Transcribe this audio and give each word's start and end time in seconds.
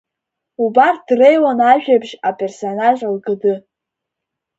Убарҭ 0.63 0.99
дреиуан 1.07 1.59
ажәабжь 1.71 2.13
аперсонаж 2.29 2.99
Алгыды. 3.07 3.53